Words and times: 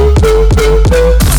Música 0.00 1.29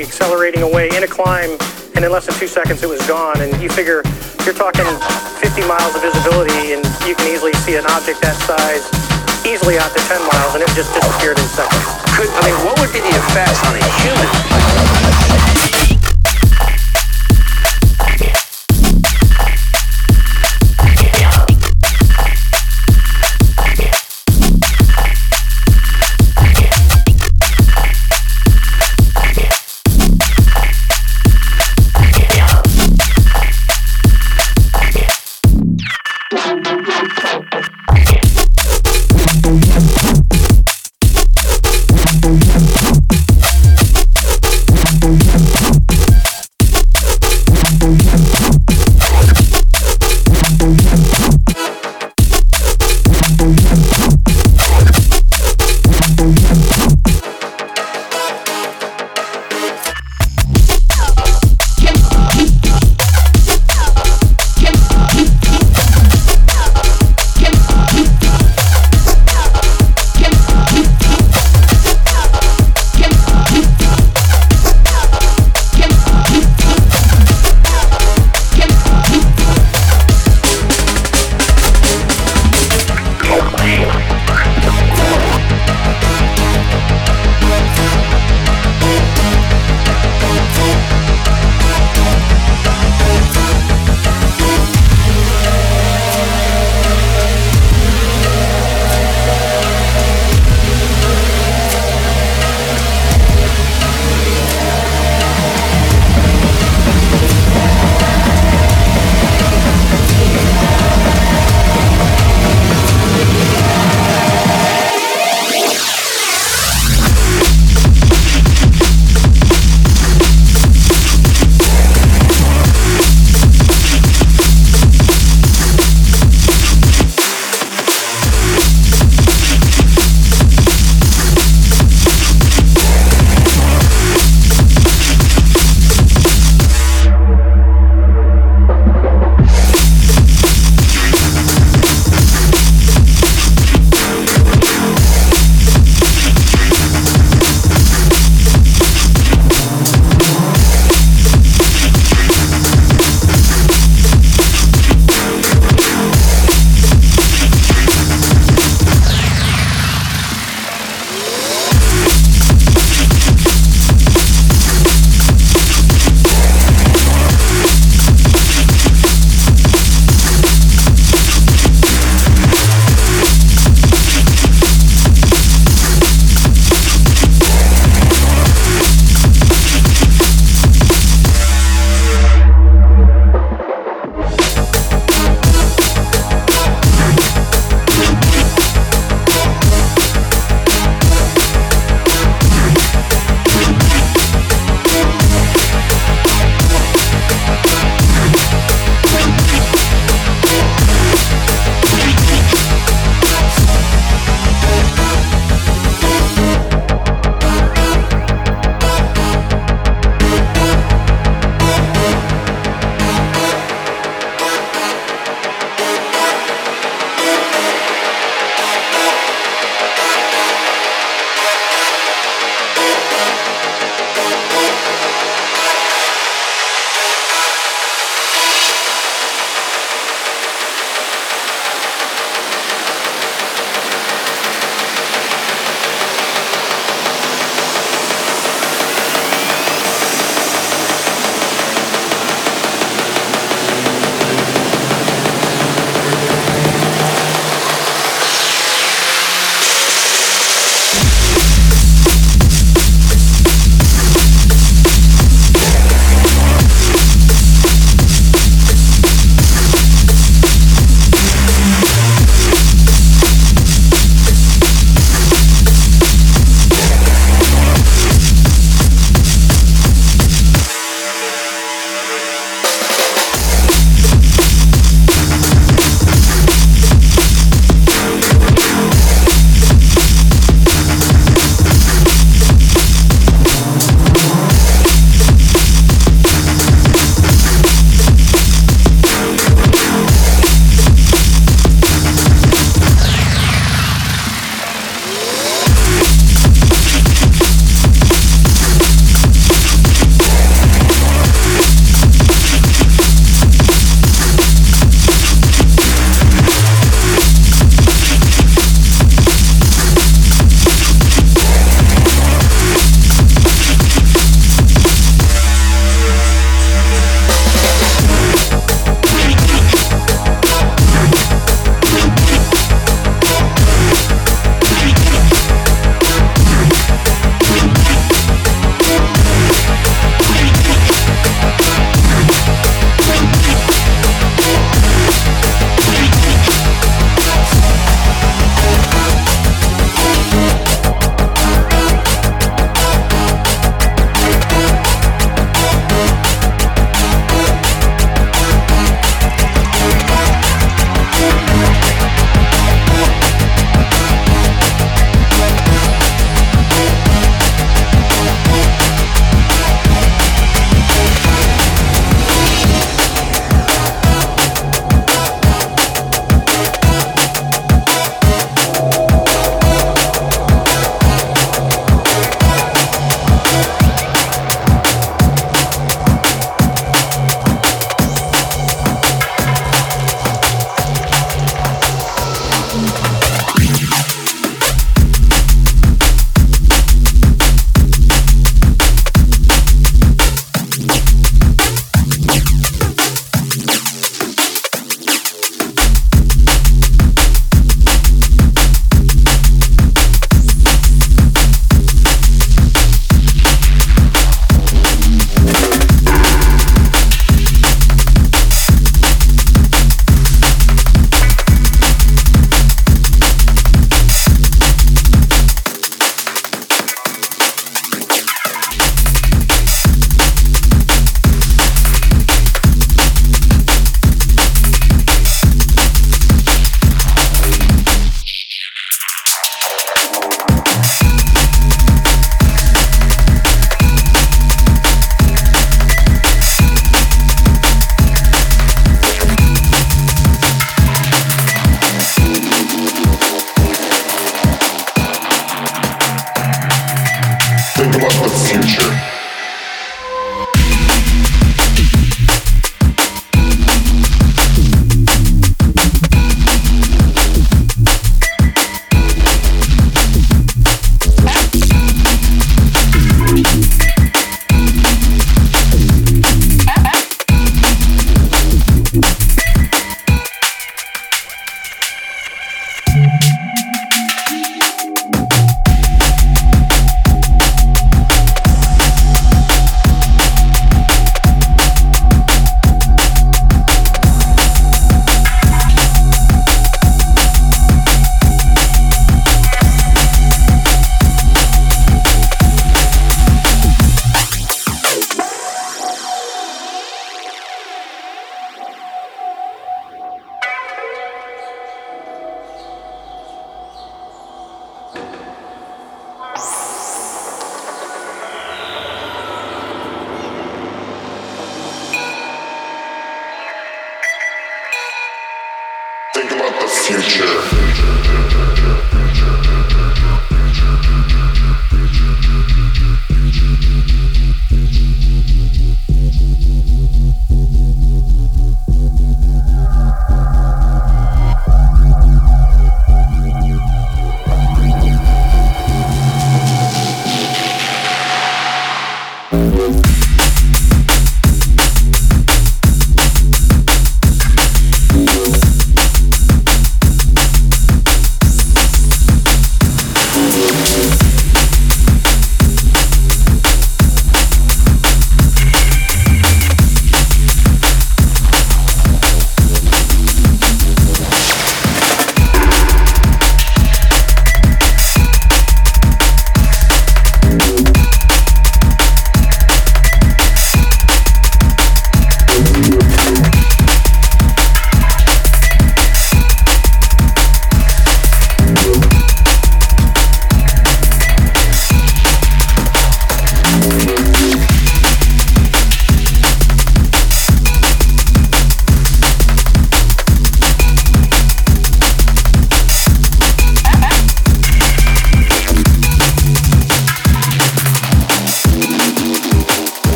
accelerating 0.00 0.62
away 0.62 0.88
in 0.96 1.02
a 1.02 1.06
climb, 1.06 1.58
and 1.94 2.04
in 2.04 2.10
less 2.10 2.26
than 2.26 2.34
two 2.36 2.46
seconds, 2.46 2.82
it 2.82 2.88
was. 2.88 2.91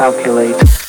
Calculate 0.00 0.79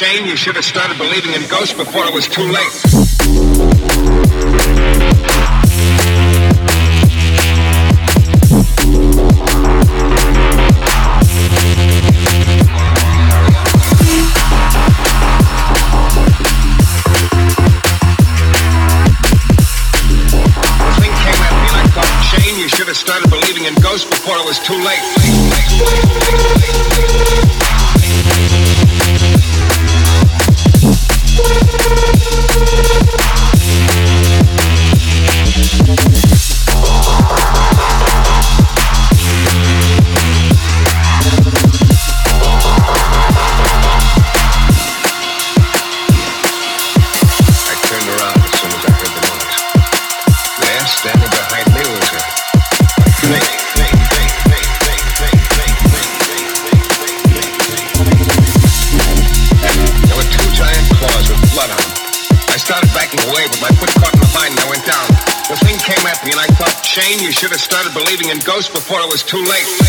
shame. 0.00 0.24
You 0.24 0.36
should 0.36 0.56
have 0.56 0.64
started 0.64 0.96
believing 0.96 1.34
in 1.34 1.46
ghosts 1.48 1.74
before 1.74 2.06
it 2.06 2.14
was 2.14 2.26
too 2.26 2.48
late. 2.50 3.09
house 68.60 68.68
before 68.68 69.00
it 69.00 69.10
was 69.10 69.22
too 69.22 69.42
late. 69.44 69.79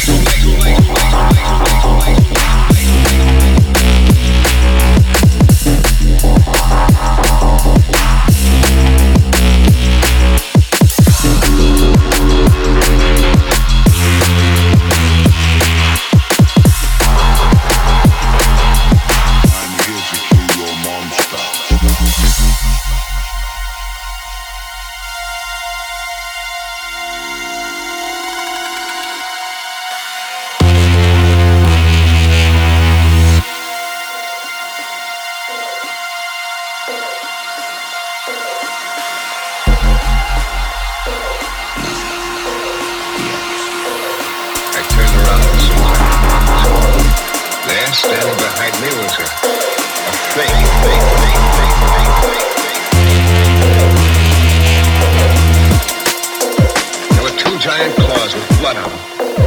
With 58.34 58.60
blood 58.60 58.78
on 58.78 58.90
them. 58.90 59.00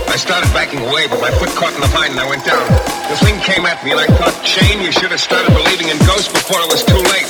I 0.08 0.16
started 0.16 0.52
backing 0.52 0.80
away, 0.80 1.06
but 1.08 1.20
my 1.20 1.30
foot 1.30 1.48
caught 1.56 1.74
in 1.74 1.80
the 1.80 1.88
vine 1.88 2.12
and 2.12 2.20
I 2.20 2.28
went 2.28 2.44
down. 2.44 2.62
The 3.10 3.16
thing 3.24 3.40
came 3.40 3.66
at 3.66 3.82
me 3.84 3.92
and 3.92 4.00
I 4.00 4.06
thought, 4.06 4.34
Shane, 4.44 4.80
you 4.80 4.92
should 4.92 5.10
have 5.10 5.20
started 5.20 5.52
believing 5.52 5.88
in 5.88 5.98
ghosts 6.06 6.30
before 6.32 6.60
it 6.60 6.68
was 6.70 6.84
too 6.84 7.02
late. 7.12 7.28